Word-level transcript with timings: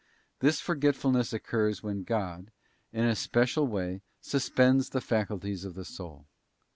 This 0.39 0.59
forgetfulness 0.59 1.31
occurs 1.31 1.83
when 1.83 2.01
God 2.01 2.49
in 2.91 3.03
a 3.05 3.13
special 3.15 3.67
way 3.67 4.01
suspends 4.19 4.89
the 4.89 4.99
faculties 4.99 5.63
of 5.63 5.75
the 5.75 5.85
soul. 5.85 6.25